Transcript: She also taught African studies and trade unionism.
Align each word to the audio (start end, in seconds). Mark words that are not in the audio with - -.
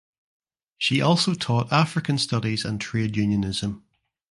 She 0.79 0.99
also 0.99 1.35
taught 1.35 1.71
African 1.71 2.17
studies 2.17 2.65
and 2.65 2.81
trade 2.81 3.15
unionism. 3.15 3.85